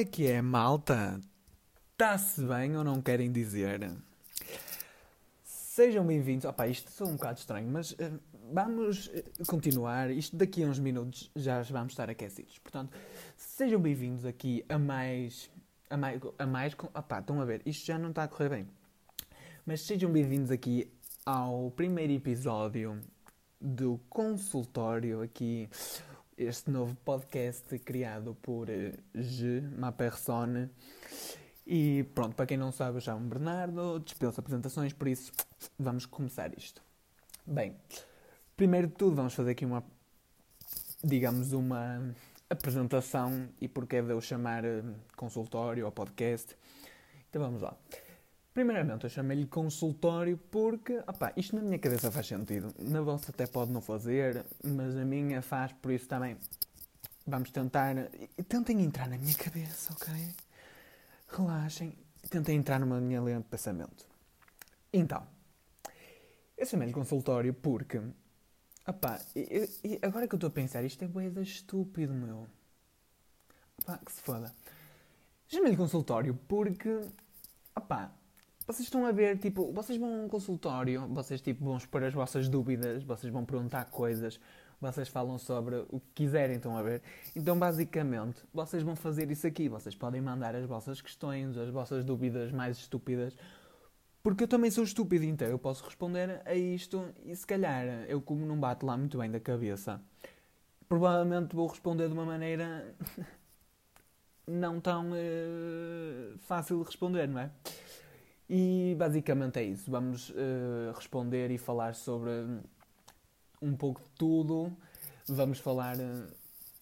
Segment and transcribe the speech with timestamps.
[0.00, 1.20] é que é, malta?
[1.92, 3.92] Está-se bem ou não querem dizer?
[5.44, 6.46] Sejam bem-vindos.
[6.46, 8.18] Opá, isto sou um bocado estranho, mas uh,
[8.50, 10.10] vamos uh, continuar.
[10.10, 12.58] Isto daqui a uns minutos já vamos estar aquecidos.
[12.60, 12.96] Portanto,
[13.36, 15.50] sejam bem-vindos aqui a mais.
[15.90, 16.18] A mais.
[16.38, 18.68] A mais opá, estão a ver, isto já não está a correr bem.
[19.66, 20.90] Mas sejam bem-vindos aqui
[21.26, 22.98] ao primeiro episódio
[23.60, 25.68] do consultório aqui
[26.40, 28.66] este novo podcast criado por
[29.14, 30.70] G, ma persone.
[31.66, 35.32] E pronto, para quem não sabe, eu chamo Bernardo, dispenso apresentações, por isso
[35.78, 36.82] vamos começar isto.
[37.46, 37.76] Bem,
[38.56, 39.84] primeiro de tudo, vamos fazer aqui uma,
[41.04, 42.14] digamos, uma
[42.48, 44.82] apresentação e porquê de eu chamar eh,
[45.16, 46.56] consultório ou podcast.
[47.28, 47.76] Então vamos lá.
[48.52, 52.74] Primeiramente, eu chamei-lhe consultório porque, opá, isto na minha cabeça faz sentido.
[52.78, 56.36] Na vossa até pode não fazer, mas a minha faz, por isso também
[57.24, 57.94] vamos tentar.
[58.48, 60.12] Tentem entrar na minha cabeça, ok?
[61.28, 61.96] Relaxem.
[62.28, 64.04] Tentem entrar numa minha linha de pensamento.
[64.92, 65.24] Então,
[66.58, 68.02] eu chamei-lhe consultório porque,
[68.86, 69.68] opá, eu,
[70.02, 72.48] agora que eu estou a pensar, isto é boeda estúpido, meu.
[73.80, 74.52] Opá, que se foda.
[75.46, 77.00] Chamei-lhe consultório porque,
[77.74, 78.12] opá,
[78.72, 82.14] vocês estão a ver, tipo, vocês vão a um consultório, vocês tipo, vão expor as
[82.14, 84.38] vossas dúvidas, vocês vão perguntar coisas,
[84.80, 87.02] vocês falam sobre o que quiserem, estão a ver?
[87.34, 89.68] Então, basicamente, vocês vão fazer isso aqui.
[89.68, 93.36] Vocês podem mandar as vossas questões, as vossas dúvidas mais estúpidas,
[94.22, 98.22] porque eu também sou estúpido, então eu posso responder a isto e se calhar eu,
[98.22, 100.00] como não bato lá muito bem da cabeça,
[100.88, 102.94] provavelmente vou responder de uma maneira
[104.46, 107.50] não tão uh, fácil de responder, não é?
[108.52, 109.88] E basicamente é isso.
[109.88, 112.32] Vamos uh, responder e falar sobre
[113.62, 114.76] um pouco de tudo.
[115.28, 116.26] Vamos falar uh,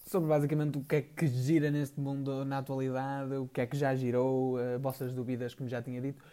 [0.07, 3.77] sobre basicamente o que é que gira neste mundo na atualidade, o que é que
[3.77, 6.25] já girou, uh, vossas dúvidas, como já tinha dito.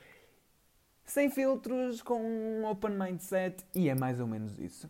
[1.03, 4.89] Sem filtros, com um open mindset e é mais ou menos isso.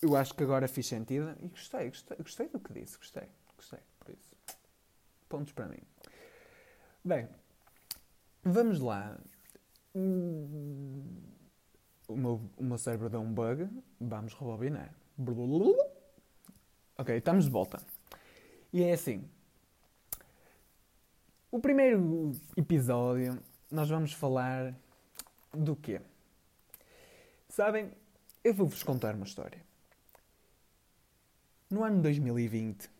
[0.00, 3.80] Eu acho que agora fiz sentido e gostei, gostei, gostei do que disse, gostei, gostei,
[4.00, 4.34] por isso.
[5.28, 5.82] Pontos para mim.
[7.04, 7.28] Bem,
[8.42, 9.18] vamos lá.
[9.94, 11.04] O
[12.16, 13.68] meu, o meu cérebro deu um bug.
[14.00, 14.92] Vamos rebobinar.
[16.98, 17.80] Ok, estamos de volta.
[18.72, 19.24] E é assim.
[21.50, 23.40] O primeiro episódio
[23.70, 24.74] nós vamos falar
[25.52, 26.00] do quê?
[27.48, 27.92] Sabem,
[28.42, 29.62] eu vou-vos contar uma história.
[31.70, 32.90] No ano 2020,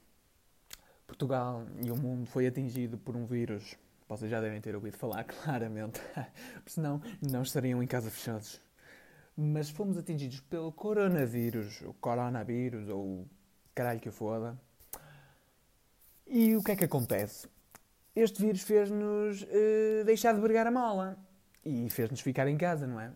[1.06, 3.76] Portugal e o mundo foi atingido por um vírus
[4.16, 6.00] vocês já devem ter ouvido falar claramente,
[6.54, 8.60] porque senão não estariam em casa fechados.
[9.36, 13.26] Mas fomos atingidos pelo coronavírus, o coronavírus, ou
[13.75, 14.56] caralho que foda.
[16.26, 17.48] E o que é que acontece?
[18.14, 21.19] Este vírus fez-nos uh, deixar de bregar a mola
[21.64, 23.12] e fez-nos ficar em casa, não é?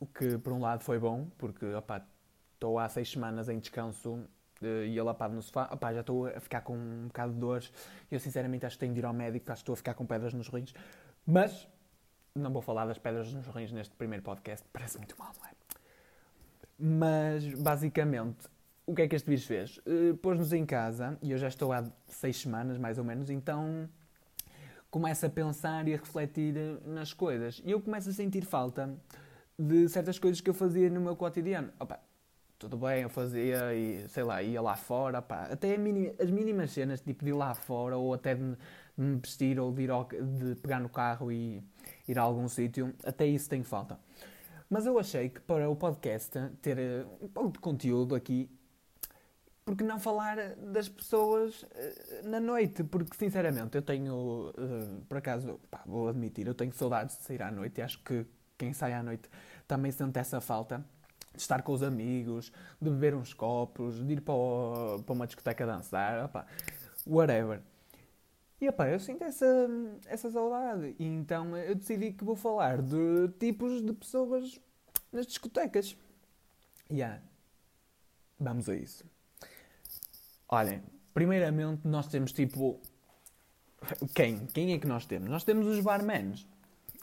[0.00, 2.06] O que por um lado foi bom, porque opa,
[2.54, 4.24] estou há seis semanas em descanso
[4.62, 7.72] uh, e alapado no sofá, opá, já estou a ficar com um bocado de dores.
[8.10, 10.06] Eu sinceramente acho que tenho de ir ao médico, acho que estou a ficar com
[10.06, 10.74] pedras nos rins.
[11.26, 11.68] Mas
[12.34, 15.50] não vou falar das pedras nos rins neste primeiro podcast, parece muito mal, não é?
[16.78, 18.48] Mas basicamente,
[18.86, 19.78] o que é que este vírus fez?
[19.78, 23.88] Uh, Pôs-nos em casa, e eu já estou há seis semanas mais ou menos, então
[24.90, 26.54] começo a pensar e a refletir
[26.86, 27.60] nas coisas.
[27.64, 28.96] E eu começo a sentir falta
[29.58, 31.70] de certas coisas que eu fazia no meu cotidiano.
[31.78, 32.00] Opa,
[32.58, 36.72] tudo bem, eu fazia e sei lá, ia lá fora, pá, até mínima, as mínimas
[36.72, 38.56] cenas, tipo de ir lá fora ou até de, de
[38.96, 41.62] me vestir ou de, ir ao, de pegar no carro e
[42.08, 43.98] ir a algum sítio, até isso tem falta.
[44.68, 48.50] Mas eu achei que para o podcast ter um pouco de conteúdo aqui,
[49.64, 52.82] porque não falar das pessoas eh, na noite?
[52.82, 57.42] Porque sinceramente eu tenho, eh, por acaso, pá, vou admitir, eu tenho saudades de sair
[57.42, 58.26] à noite e acho que
[58.56, 59.28] quem sai à noite
[59.66, 60.84] também sente essa falta
[61.34, 65.26] de estar com os amigos, de beber uns copos, de ir para, o, para uma
[65.26, 66.46] discoteca dançar, opa,
[67.06, 67.60] whatever.
[68.60, 69.46] E opa, eu sinto essa,
[70.06, 70.96] essa saudade.
[70.98, 74.60] E então eu decidi que vou falar de tipos de pessoas
[75.12, 75.96] nas discotecas.
[76.90, 77.22] E yeah.
[78.38, 79.04] vamos a isso.
[80.48, 80.82] Olhem,
[81.14, 82.80] primeiramente nós temos tipo.
[84.14, 84.46] Quem?
[84.46, 85.28] Quem é que nós temos?
[85.28, 86.46] Nós temos os barmanes.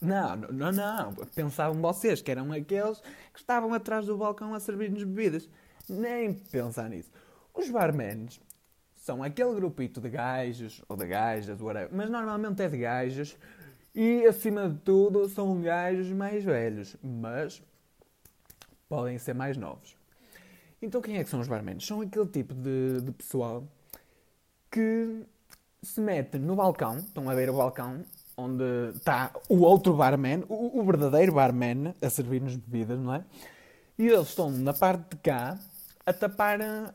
[0.02, 1.14] Não, não, não.
[1.34, 3.00] Pensavam vocês que eram aqueles
[3.34, 5.50] que estavam atrás do balcão a servir-nos bebidas.
[5.88, 7.12] Nem pensar nisso.
[7.54, 8.42] Os barmanes
[9.06, 13.38] são aquele grupito de gajos, ou de gajas, whatever, mas normalmente é de gajos,
[13.94, 17.62] e acima de tudo são gajos mais velhos, mas
[18.90, 19.96] podem ser mais novos.
[20.82, 21.86] Então quem é que são os barmanes?
[21.86, 23.68] São aquele tipo de, de pessoal
[24.72, 25.24] que
[25.84, 28.04] se mete no balcão, estão a ver o balcão,
[28.38, 28.64] onde
[28.96, 33.24] está o outro barman, o, o verdadeiro barman, a servir-nos bebidas, não é?
[33.98, 35.58] E eles estão na parte de cá
[36.06, 36.94] a tapar eh,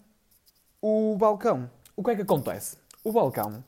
[0.83, 1.71] o balcão.
[1.97, 2.77] O que é que acontece?
[3.03, 3.65] O balcão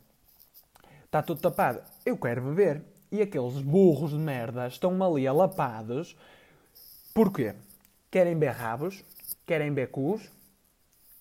[1.04, 1.82] está tudo tapado.
[2.04, 2.82] Eu quero beber.
[3.10, 6.16] E aqueles burros de merda estão ali alapados.
[7.12, 7.54] Porquê?
[8.10, 9.04] Querem ver rabos,
[9.46, 10.30] querem ver cus.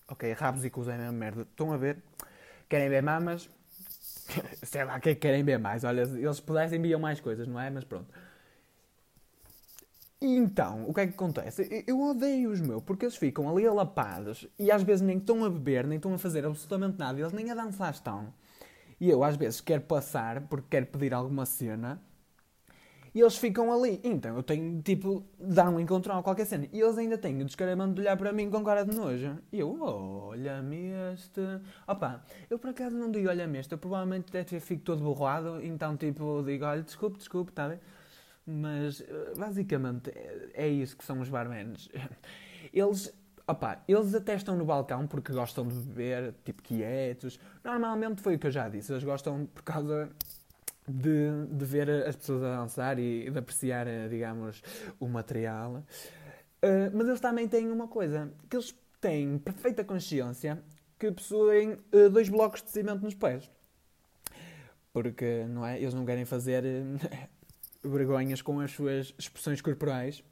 [0.08, 1.42] Ok, rabos e cus é a mesma merda.
[1.42, 2.02] Estão a ver?
[2.68, 3.48] Querem ver mamas.
[4.62, 5.84] Sei lá, que querem ver mais.
[5.84, 7.70] Olha, eles pudessem ver mais coisas, não é?
[7.70, 8.12] Mas pronto.
[10.20, 11.84] Então, o que é que acontece?
[11.84, 15.84] Eu odeio-os, meu, porque eles ficam ali alapados e às vezes nem estão a beber,
[15.84, 18.32] nem estão a fazer absolutamente nada, eles nem a dançar estão.
[19.00, 22.00] E eu às vezes quero passar porque quero pedir alguma cena
[23.14, 24.00] e eles ficam ali.
[24.02, 26.66] Então eu tenho tipo dar um encontro a qualquer cena.
[26.72, 29.38] E eles ainda têm o descaramento de olhar para mim com cara de nojo.
[29.52, 31.40] E eu, olha-me este.
[31.86, 35.96] Opa, eu por acaso não digo olha-me este, eu provavelmente até fico todo borrado, então
[35.96, 37.80] tipo digo, olha, desculpe, desculpe, está bem?
[38.46, 41.88] Mas eh, basicamente é, é isso que são os barmanes.
[42.72, 43.12] Eles,
[43.46, 47.38] opa, eles até estão no balcão porque gostam de beber, tipo quietos.
[47.62, 50.08] Normalmente foi o que eu já disse, eles gostam por causa
[50.88, 54.62] de, de ver as pessoas a dançar e de apreciar, eh, digamos,
[54.98, 55.84] o material.
[56.62, 60.62] Uh, mas eles também têm uma coisa, que eles têm perfeita consciência
[60.98, 63.50] que possuem uh, dois blocos de cimento nos pés.
[64.92, 65.80] Porque, não é?
[65.80, 66.64] Eles não querem fazer
[67.82, 70.22] vergonhas com as suas expressões corporais.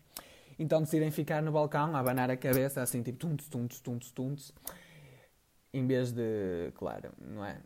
[0.58, 4.52] Então decidem ficar no balcão a abanar a cabeça, assim tipo tuntos, tuntos, tuntos, tuntos.
[5.72, 7.58] Em vez de, claro, não é?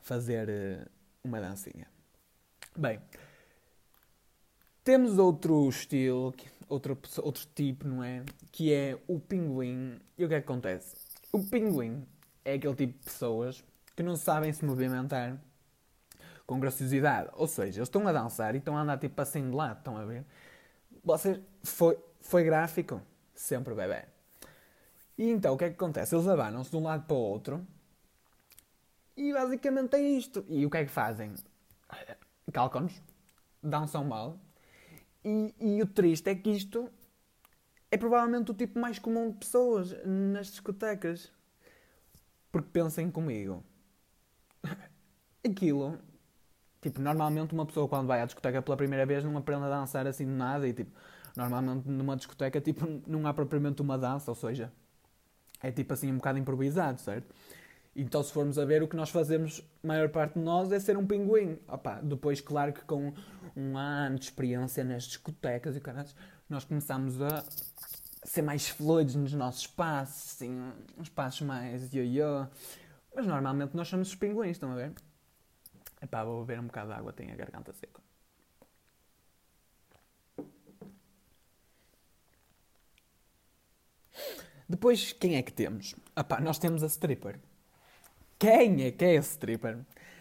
[0.00, 0.88] Fazer
[1.24, 1.86] uma dancinha.
[2.76, 3.00] Bem,
[4.84, 6.34] temos outro estilo,
[6.68, 8.24] outro, outro tipo, não é?
[8.52, 10.00] Que é o pinguim.
[10.16, 10.96] E o que é que acontece?
[11.32, 12.06] O pinguim
[12.44, 15.38] é aquele tipo de pessoas que não sabem se movimentar
[16.46, 17.30] com graciosidade.
[17.34, 19.96] Ou seja, eles estão a dançar e estão a andar tipo assim de lado, estão
[19.96, 20.24] a ver?
[21.04, 23.02] Vocês, foi, foi gráfico?
[23.34, 24.04] Sempre bebê.
[25.18, 26.14] E então o que é que acontece?
[26.14, 27.66] Eles abanam-se de um lado para o outro
[29.18, 30.44] e basicamente é isto.
[30.48, 31.34] E o que é que fazem?
[32.52, 33.02] Calcam-nos,
[33.62, 34.38] dançam mal.
[35.24, 36.90] E, e o triste é que isto
[37.90, 41.32] é provavelmente o tipo mais comum de pessoas nas discotecas.
[42.52, 43.62] Porque pensem comigo.
[45.44, 45.98] Aquilo
[46.80, 50.06] Tipo, normalmente uma pessoa quando vai à discoteca pela primeira vez não aprende a dançar
[50.06, 50.92] assim de nada e tipo,
[51.36, 54.72] normalmente numa discoteca tipo, não há propriamente uma dança, ou seja,
[55.60, 57.34] é tipo assim um bocado improvisado, certo?
[57.94, 60.96] Então se formos a ver o que nós fazemos, maior parte de nós é ser
[60.96, 61.58] um pinguim.
[61.66, 63.12] Opa, depois, claro que com
[63.56, 66.14] um ano de experiência nas discotecas e caras,
[66.48, 67.44] nós começamos a
[68.24, 72.46] ser mais fluidos nos nossos passos, assim, uns passos mais ioiô.
[73.14, 74.92] Mas normalmente nós somos os pinguins, estão a ver?
[76.00, 78.00] Epá, vou beber um bocado de água, tenho a garganta seca.
[84.68, 85.94] Depois, quem é que temos?
[86.16, 87.40] Epá, nós temos a stripper.
[88.38, 89.78] Quem é que é a stripper?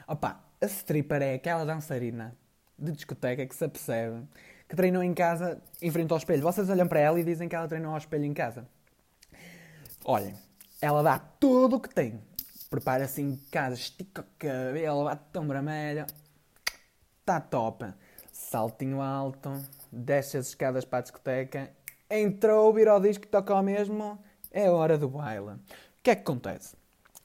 [0.09, 2.35] Epá, a stripper é aquela dançarina
[2.77, 4.25] de discoteca que se apercebe
[4.67, 6.43] que treinou em casa em frente ao espelho.
[6.43, 8.67] Vocês olham para ela e dizem que ela treinou ao espelho em casa.
[10.03, 10.33] Olhem,
[10.81, 12.21] ela dá tudo o que tem
[12.69, 16.05] prepara-se em casa, estica o cabelo, bate tão vermelho.
[17.19, 17.93] Está top.
[18.31, 19.51] Saltinho alto,
[19.91, 21.71] desce as escadas para a discoteca,
[22.09, 24.19] entrou, virou o disco toca ao mesmo,
[24.51, 25.53] é hora do baile.
[25.53, 25.59] O
[26.03, 26.75] que é que acontece?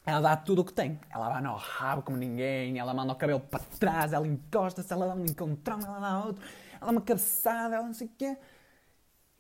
[0.05, 0.99] Ela dá tudo o que tem.
[1.11, 5.07] Ela vai no rabo como ninguém, ela manda o cabelo para trás, ela encosta-se, ela
[5.07, 6.45] dá um encontrão, ela dá outro,
[6.75, 8.37] ela dá uma cabeçada, ela não sei o quê.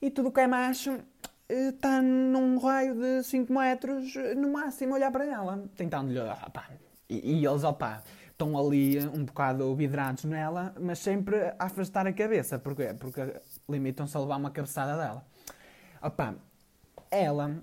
[0.00, 0.98] E tudo o que é macho
[1.48, 6.20] está num raio de 5 metros, no máximo, olhar para ela, tentando-lhe.
[7.08, 12.12] E, e eles, opá, estão ali um bocado vidrados nela, mas sempre a afastar a
[12.12, 12.58] cabeça.
[12.58, 12.94] Porquê?
[12.98, 13.20] Porque
[13.68, 15.24] limitam-se a levar uma cabeçada dela.
[16.02, 16.34] Opá,
[17.10, 17.62] ela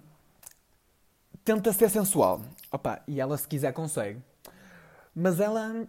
[1.44, 2.42] tenta ser sensual.
[2.72, 4.22] Opá, e ela, se quiser, consegue.
[5.16, 5.86] Mas ela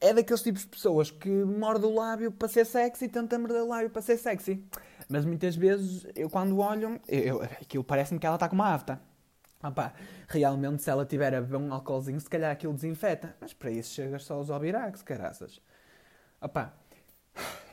[0.00, 3.62] é daqueles tipos de pessoas que morde o lábio para ser sexy e tenta morder
[3.62, 4.64] o lábio para ser sexy.
[5.08, 9.00] Mas muitas vezes, eu quando olho, eu, aquilo parece-me que ela está com uma afta.
[9.62, 9.92] Opa,
[10.28, 13.36] realmente, se ela tiver a beber um álcoolzinho, se calhar aquilo desinfeta.
[13.40, 15.60] Mas para isso chegas só aos Obirax, caraças.
[16.40, 16.72] Opa,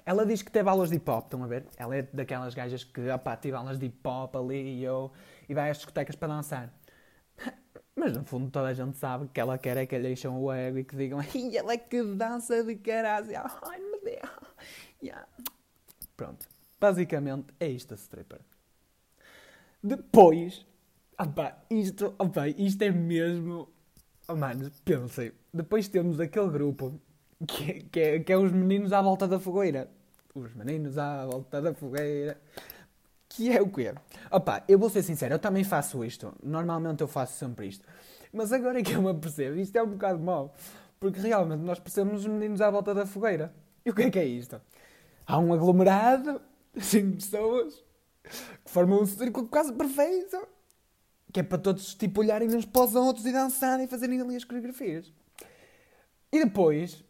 [0.05, 1.67] ela diz que teve aulas de hip hop, estão a ver?
[1.77, 5.11] Ela é daquelas gajas que, opa, tive aulas de hip hop ali e eu,
[5.47, 6.73] e vai às discotecas para dançar.
[7.97, 10.53] Mas no fundo toda a gente sabe que ela quer é que lhe encham o
[10.53, 13.35] ego e que digam Ai, ela é que dança de caralho.
[13.63, 14.55] Ai, meu Deus.
[15.01, 15.27] Yeah.
[16.15, 16.47] Pronto.
[16.79, 18.39] Basicamente é isto a stripper.
[19.83, 20.65] Depois,
[21.17, 23.67] opa, isto, opa, isto é mesmo
[24.29, 25.31] Oh, mano, pensem.
[25.53, 26.99] Depois temos aquele grupo
[27.47, 29.89] que, que, é, que é os meninos à volta da fogueira.
[30.35, 32.37] Os meninos à volta da fogueira.
[33.29, 33.93] Que é o quê?
[34.31, 36.33] Opa, eu vou ser sincero, eu também faço isto.
[36.41, 37.85] Normalmente eu faço sempre isto.
[38.31, 40.53] Mas agora é que eu me apercebo, isto é um bocado mau.
[40.99, 43.53] Porque realmente nós percebemos os meninos à volta da fogueira.
[43.85, 44.59] E o que é que é isto?
[45.25, 46.41] Há um aglomerado,
[46.79, 47.83] cinco pessoas,
[48.23, 50.47] que formam um círculo quase perfeito.
[51.31, 54.35] Que é para todos tipo olharem uns para os outros e dançarem e fazerem ali
[54.35, 55.11] as coreografias.
[56.31, 57.03] E depois,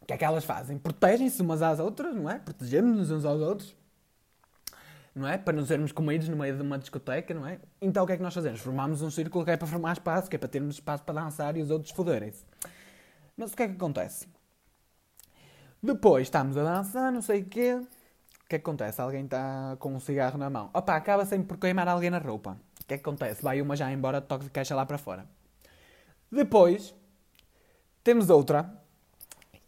[0.00, 0.78] o que é que elas fazem?
[0.78, 2.38] Protegem-se umas às outras, não é?
[2.38, 3.77] Protegemos-nos uns aos outros
[5.18, 5.36] não é?
[5.36, 7.58] Para não sermos comidos no meio de uma discoteca, não é?
[7.80, 8.60] Então o que é que nós fazemos?
[8.60, 11.56] Formamos um círculo que é para formar espaço, que é para termos espaço para dançar
[11.56, 12.44] e os outros foderem-se.
[13.36, 14.28] Mas o que é que acontece?
[15.82, 17.74] Depois estamos a dançar, não sei o quê.
[17.74, 19.00] O que é que acontece?
[19.00, 20.70] Alguém está com um cigarro na mão.
[20.72, 22.58] Opa, acaba sempre por queimar alguém na roupa.
[22.80, 23.42] O que é que acontece?
[23.42, 25.26] Vai uma já embora, toque de caixa lá para fora.
[26.32, 26.94] Depois,
[28.02, 28.72] temos outra,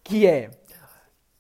[0.03, 0.51] que é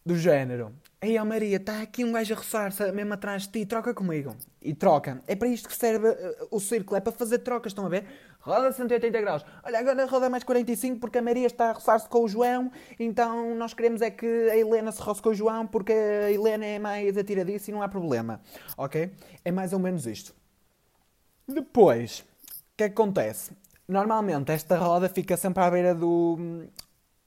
[0.04, 0.74] do género.
[1.02, 4.36] Ei, oh Maria, está aqui um gajo a roçar-se mesmo atrás de ti, troca comigo.
[4.60, 5.22] E troca.
[5.26, 8.04] É para isto que serve uh, o círculo, é para fazer trocas, estão a ver?
[8.38, 9.42] Roda 180 graus.
[9.64, 13.54] Olha, agora roda mais 45 porque a Maria está a roçar-se com o João, então
[13.54, 16.78] nós queremos é que a Helena se roce com o João porque a Helena é
[16.78, 18.42] mais atiradiça e não há problema.
[18.76, 19.10] Ok?
[19.42, 20.34] É mais ou menos isto.
[21.48, 23.52] Depois, o que é que acontece?
[23.88, 26.66] Normalmente esta roda fica sempre à beira do,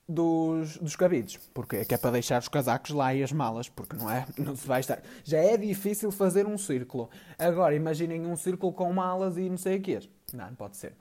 [0.07, 1.38] dos, dos cabides.
[1.53, 4.25] Porque é que é para deixar os casacos lá e as malas, porque não é?
[4.38, 5.01] Não se vai estar.
[5.24, 7.10] Já é difícil fazer um círculo.
[7.38, 10.00] Agora imaginem um círculo com malas e não sei o quê.
[10.33, 10.93] Não, não pode ser.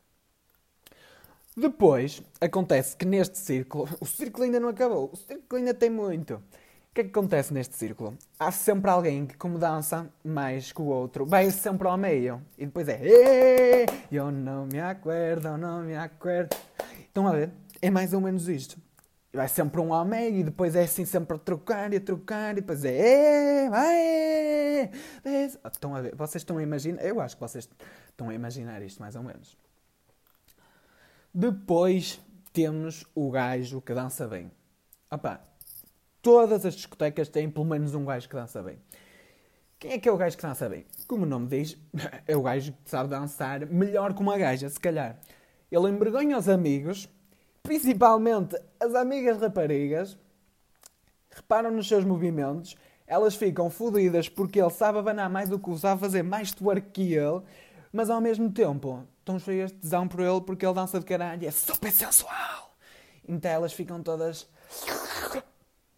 [1.56, 6.34] Depois, acontece que neste círculo, o círculo ainda não acabou, o círculo ainda tem muito.
[6.34, 8.16] O que é que acontece neste círculo?
[8.38, 12.42] Há sempre alguém que, como dança mais que o outro, vai sempre ao meio.
[12.58, 13.86] E depois é.
[14.10, 16.54] Eu não me acordo, não me acordo.
[17.00, 17.50] Estão a ver?
[17.80, 18.78] É mais ou menos isto
[19.32, 22.60] vai sempre um homem e depois é assim sempre a trocar e a trocar e
[22.60, 24.90] depois é, vai,
[25.72, 27.68] estão a ver, vocês estão a imaginar, eu acho que vocês
[28.10, 29.56] estão a imaginar isto mais ou menos.
[31.32, 32.20] Depois
[32.52, 34.50] temos o gajo que dança bem.
[35.10, 35.40] Opa,
[36.20, 38.78] todas as discotecas têm pelo menos um gajo que dança bem.
[39.78, 40.84] Quem é que é o gajo que dança bem?
[41.08, 41.78] Como o nome diz,
[42.28, 45.18] é o gajo que sabe dançar melhor que uma gaja, se calhar.
[45.70, 47.08] Ele envergonha os amigos
[47.62, 50.18] principalmente as amigas raparigas,
[51.30, 52.76] reparam nos seus movimentos,
[53.06, 56.90] elas ficam fodidas porque ele sabe abanar mais do que o sabe fazer mais twerk
[56.90, 57.42] que ele,
[57.92, 61.46] mas ao mesmo tempo estão cheias de tesão por ele porque ele dança de caralho
[61.46, 62.74] é super sensual.
[63.26, 64.48] Então elas ficam todas.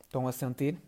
[0.02, 0.80] Estão a sentir?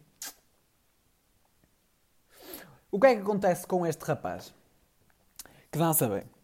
[2.90, 4.54] O que é que acontece com este rapaz?
[5.71, 6.36] Que dança bem.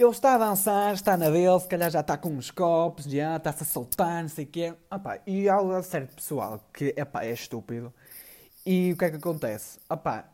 [0.00, 3.36] Ele está a dançar, está na dele, se calhar já está com uns copos, já
[3.36, 4.74] está-se a soltar, não sei o quê.
[4.90, 7.92] Opa, e há certo pessoal que epá, é estúpido.
[8.64, 9.78] E o que é que acontece?
[9.90, 10.24] Opa,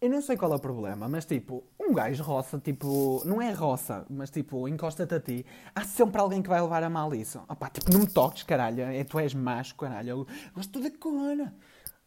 [0.00, 3.52] eu não sei qual é o problema, mas tipo, um gajo roça, tipo, não é
[3.52, 5.44] roça, mas tipo, encosta-te a ti.
[5.74, 7.42] Há sempre alguém que vai levar a mal isso.
[7.46, 8.84] Opa, tipo, não me toques, caralho.
[8.84, 10.08] É, tu és macho, caralho.
[10.08, 11.12] Eu gosto da cor.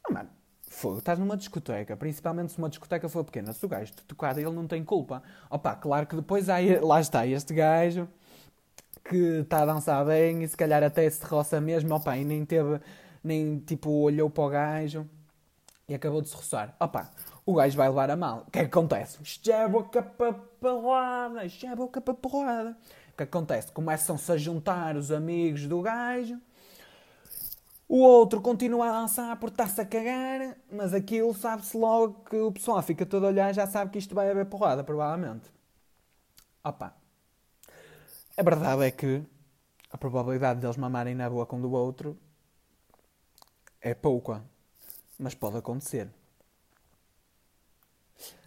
[0.09, 0.29] Oh, mano,
[0.75, 4.37] Fogo, estás numa discoteca, principalmente se uma discoteca for pequena, se o gajo te tocar,
[4.37, 5.23] ele não tem culpa.
[5.49, 8.09] Opa, claro que depois há, lá está este gajo
[9.07, 12.43] que está a dançar bem e se calhar até se roça mesmo, opa, e nem
[12.45, 12.81] teve,
[13.23, 15.09] nem tipo olhou para o gajo
[15.87, 16.75] e acabou de se roçar.
[16.77, 17.09] Opa,
[17.45, 18.43] o gajo vai levar a mal.
[18.45, 19.17] O que é que acontece?
[19.23, 22.77] Isto é boca para porrada, isto é boca para porrada.
[23.13, 23.71] O que acontece?
[23.71, 26.37] Começam-se a juntar os amigos do gajo
[27.87, 32.51] o outro continua a dançar por estar-se a cagar, mas aquilo sabe-se logo que o
[32.51, 35.51] pessoal fica todo a olhar já sabe que isto vai haver porrada, provavelmente.
[36.63, 36.95] Opa.
[38.35, 39.23] A verdade é que
[39.91, 42.17] a probabilidade deles mamarem na boca um do outro
[43.79, 44.43] é pouca,
[45.19, 46.09] mas pode acontecer.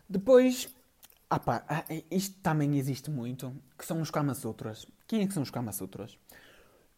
[0.09, 0.69] Depois,
[1.31, 1.65] opa,
[2.11, 4.85] isto também existe muito, que são os Kama Sutras.
[5.07, 6.19] Quem é que são os Kama Sutras?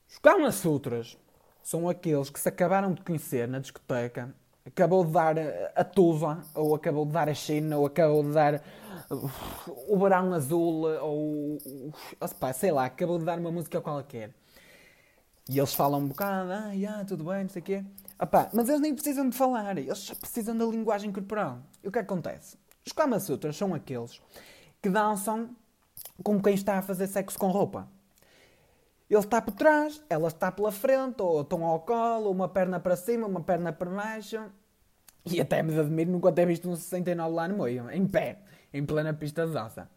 [0.08, 1.18] Os Kama Sutras
[1.62, 4.34] são aqueles que se acabaram de conhecer na discoteca,
[4.66, 5.36] acabou de dar
[5.74, 8.54] a Tuva, ou acabou de dar a China, ou acabou de dar
[9.10, 9.30] uh,
[9.88, 11.58] o Barão Azul, ou
[12.20, 14.32] opa, sei lá, acabou de dar uma música qualquer.
[15.48, 17.84] E eles falam um bocado, ah, yeah, tudo bem, não sei o quê.
[18.20, 21.58] Opa, mas eles nem precisam de falar, eles só precisam da linguagem corporal.
[21.82, 22.56] E o que acontece?
[22.86, 24.20] Os Kama Sutras são aqueles
[24.80, 25.50] que dançam
[26.22, 27.88] como quem está a fazer sexo com roupa.
[29.10, 32.94] Ele está por trás, ela está pela frente, ou estão ao colo, uma perna para
[32.94, 34.40] cima, uma perna para baixo.
[35.26, 38.38] E até me admiro nunca ter visto um 69 lá no meio, em pé,
[38.72, 39.90] em plena pista de dança.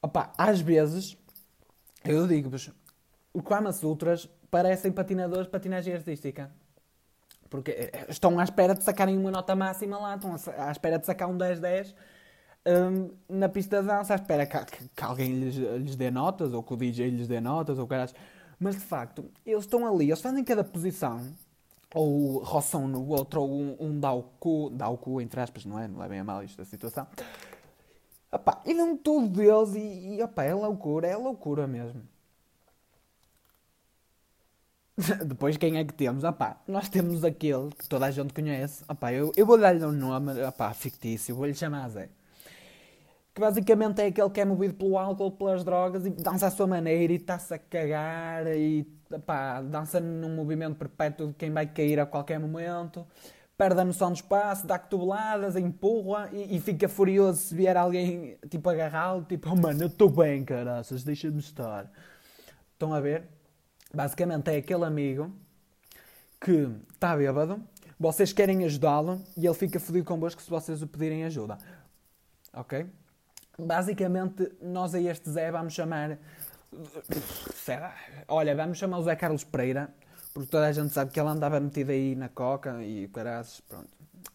[0.00, 1.18] Opa, às vezes
[2.04, 2.70] Eu digo-vos,
[3.34, 6.52] os Kama Sutras parecem patinadores de patinagem artística.
[7.50, 11.06] Porque eh, estão à espera de sacarem uma nota máxima lá, estão à espera de
[11.06, 11.94] sacar um 10-10
[12.66, 16.62] um, na pista de dança, espera que, que, que alguém lhes, lhes, dê notas, ou
[16.62, 18.14] que o DJ lhes dê notas, ou caras.
[18.58, 21.20] Mas de facto, eles estão ali, eles fazem cada posição,
[21.94, 25.64] ou roçam no outro, ou um, um dá o cu, dá o cu entre aspas,
[25.64, 25.86] não é?
[25.88, 27.06] Não é bem a mal isto da situação.
[28.32, 32.02] Epá, e dão tudo deles e, e opa, é loucura, é loucura mesmo.
[35.26, 36.24] Depois quem é que temos?
[36.24, 38.82] Opá, nós temos aquele que toda a gente conhece.
[38.88, 42.08] Opá, eu, eu vou dar-lhe um nome opá, fictício, vou-lhe chamar Zé.
[43.36, 46.66] Que basicamente é aquele que é movido pelo álcool, pelas drogas e dança à sua
[46.66, 52.00] maneira e está-se a cagar e opá, dança num movimento perpétuo de quem vai cair
[52.00, 53.06] a qualquer momento.
[53.54, 58.38] Perde a noção do espaço, dá cotoveladas, empurra e, e, fica furioso se vier alguém
[58.48, 59.22] tipo agarrá-lo.
[59.24, 61.92] Tipo, oh mano, eu estou bem, caraças, deixa-me estar.
[62.72, 63.24] Estão a ver?
[63.94, 65.30] Basicamente é aquele amigo
[66.40, 67.62] que está bêbado,
[68.00, 71.58] vocês querem ajudá-lo e ele fica fodido convosco se vocês o pedirem ajuda.
[72.54, 72.86] Ok?
[73.58, 76.18] Basicamente, nós a este Zé vamos chamar.
[78.28, 79.94] Olha, vamos chamar o Zé Carlos Pereira,
[80.34, 83.88] porque toda a gente sabe que ele andava metido aí na coca e caraças, pronto.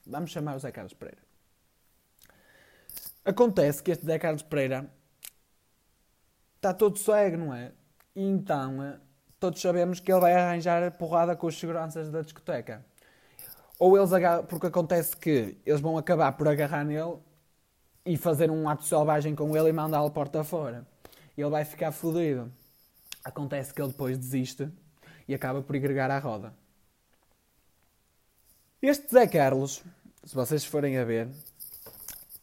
[0.08, 1.22] Vamos chamar o Zé Carlos Pereira.
[3.24, 4.90] Acontece que este Zé Carlos Pereira
[6.56, 7.72] está todo cego, não é?
[8.16, 9.00] Então
[9.40, 12.84] todos sabemos que ele vai arranjar porrada com os seguranças da discoteca.
[13.78, 17.18] Ou eles agarram, porque acontece que eles vão acabar por agarrar nele
[18.06, 20.86] e fazer um ato selvagem com ele e mandá-lo porta fora.
[21.38, 22.52] Ele vai ficar fodido.
[23.24, 24.70] Acontece que ele depois desiste
[25.28, 26.54] e acaba por agregar à roda.
[28.82, 29.84] Este Zé Carlos,
[30.24, 31.30] se vocês forem a ver,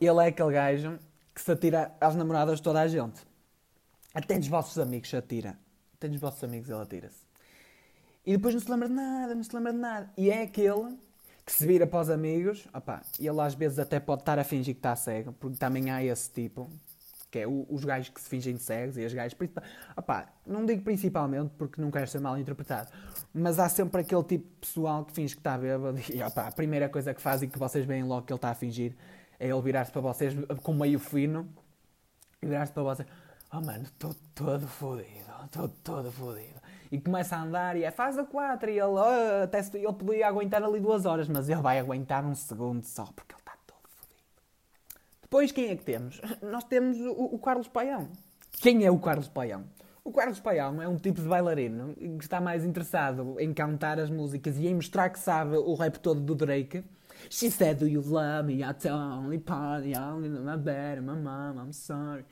[0.00, 0.98] ele é aquele gajo
[1.34, 3.20] que se atira às namoradas de toda a gente.
[4.14, 5.58] Até dos vossos amigos se atira
[5.98, 7.26] tem os vossos amigos, ele atira-se.
[8.24, 10.12] E depois não se lembra de nada, não se lembra de nada.
[10.16, 10.96] E é aquele
[11.48, 14.74] que se vira para os amigos, opa, ele às vezes até pode estar a fingir
[14.74, 16.68] que está cego, porque também há esse tipo,
[17.30, 19.34] que é os gajos que se fingem cegos e as gajas.
[19.96, 22.90] Opa, não digo principalmente porque não quero ser mal interpretado,
[23.32, 26.52] mas há sempre aquele tipo de pessoal que finge que está bêbado e opa, a
[26.52, 28.94] primeira coisa que faz e que vocês veem logo que ele está a fingir
[29.40, 31.48] é ele virar-se para vocês com meio fino
[32.42, 33.08] e virar-se para vocês:
[33.50, 36.57] Oh mano, estou todo fodido todo, todo fodido.
[36.90, 39.92] E começa a andar e é faz a 4 e ele, oh, até se, ele
[39.92, 43.52] podia aguentar ali duas horas, mas ele vai aguentar um segundo só porque ele está
[43.66, 44.22] todo fodido.
[45.22, 46.20] Depois quem é que temos?
[46.40, 48.08] Nós temos o, o Carlos Paião.
[48.52, 49.64] Quem é o Carlos Paião?
[50.02, 54.08] O Carlos Paião é um tipo de bailarino que está mais interessado em cantar as
[54.08, 56.82] músicas e em mostrar que sabe o rap todo do Drake.
[57.28, 58.62] She said, do you love me?
[58.62, 62.24] I only party, only my bed, my mom, I'm sorry.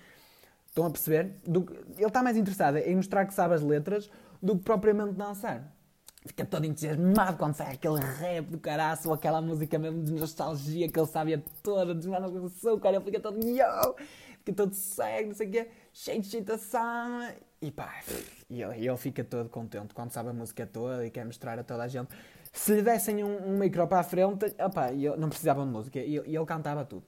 [0.68, 1.32] Estão a perceber?
[1.46, 4.10] Ele está mais interessado em mostrar que sabe as letras
[4.42, 5.72] do que propriamente dançar.
[6.26, 10.88] Fica todo entusiasmado quando sai aquele rap do caraço ou aquela música mesmo de nostalgia
[10.88, 12.88] que ele sabia toda, de Mano com Açúcar.
[12.88, 13.94] Ele fica todo yo,
[14.38, 17.32] fica todo cego, não sei o quê, cheio de excitação.
[17.62, 18.00] E pá,
[18.50, 21.64] e ele, ele fica todo contente quando sabe a música toda e quer mostrar a
[21.64, 22.08] toda a gente.
[22.52, 26.16] Se lhe dessem um, um micro para a frente, opa, não precisavam de música e
[26.16, 27.04] ele, ele cantava tudo.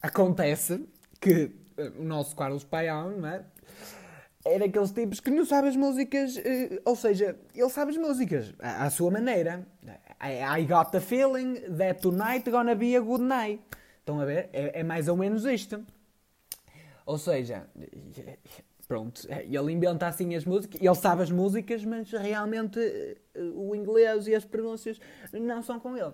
[0.00, 0.88] Acontece
[1.20, 1.54] que
[1.98, 3.44] o nosso Carlos Paião, não é?
[4.44, 8.52] É daqueles tipos que não sabe as músicas, eh, ou seja, ele sabe as músicas
[8.58, 9.64] à, sua maneira.
[10.20, 13.62] I, got the feeling that tonight gonna be a good night.
[14.00, 14.50] Estão a ver?
[14.52, 15.84] É, é mais ou menos isto.
[17.06, 17.68] Ou seja,
[18.88, 23.16] pronto, ele inventa assim as músicas, ele sabe as músicas, mas realmente eh,
[23.54, 24.98] o inglês e as pronúncias
[25.32, 26.12] não são com ele.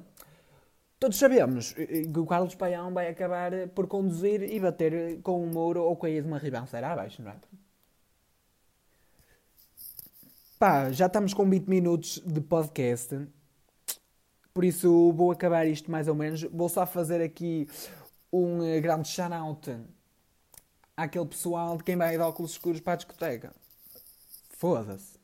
[0.98, 5.82] Todos sabemos que o Carlos Paião vai acabar por conduzir e bater com um muro
[5.82, 7.36] ou cair de uma ribanceira abaixo, não é?
[10.58, 13.28] Pá, já estamos com 20 minutos de podcast,
[14.52, 16.42] por isso vou acabar isto mais ou menos.
[16.42, 17.68] Vou só fazer aqui
[18.32, 19.78] um eh, grande shout-out
[20.96, 23.54] àquele pessoal de quem vai de óculos escuros para a discoteca.
[24.50, 25.16] Foda-se.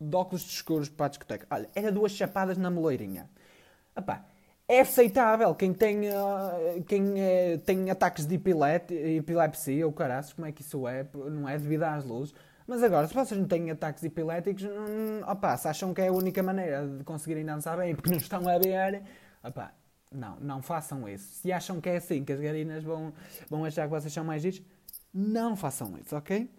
[0.00, 1.46] De óculos escuros para a discoteca.
[1.50, 3.28] Olha, era duas chapadas na moleirinha.
[3.94, 4.24] Epá,
[4.66, 5.54] é aceitável.
[5.54, 10.88] Quem tem, uh, quem uh, tem ataques de epilepsia ou caraças, como é que isso
[10.88, 11.06] é?
[11.12, 12.34] Não é devido às luzes.
[12.66, 16.12] Mas agora, se vocês não têm ataques epiléticos, hum, opa, se acham que é a
[16.12, 19.02] única maneira de conseguirem dançar bem porque não estão a ver,
[19.44, 19.72] opa,
[20.10, 21.42] não, não façam isso.
[21.42, 23.12] Se acham que é assim, que as garinas vão,
[23.48, 24.62] vão achar que vocês são mais giros,
[25.14, 26.50] não façam isso, ok?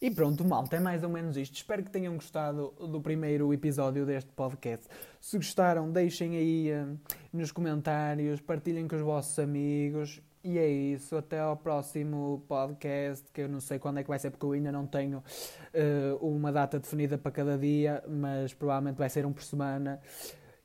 [0.00, 1.56] E pronto, malta, é mais ou menos isto.
[1.56, 4.86] Espero que tenham gostado do primeiro episódio deste podcast.
[5.20, 6.96] Se gostaram, deixem aí uh,
[7.32, 10.22] nos comentários, partilhem com os vossos amigos.
[10.48, 14.18] E é isso, até ao próximo podcast, que eu não sei quando é que vai
[14.18, 18.96] ser, porque eu ainda não tenho uh, uma data definida para cada dia, mas provavelmente
[18.96, 20.00] vai ser um por semana.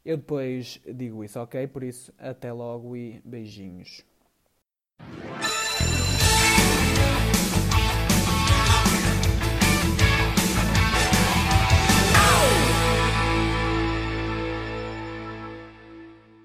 [0.05, 1.67] Eu depois digo isso, ok?
[1.67, 4.05] Por isso, até logo e beijinhos.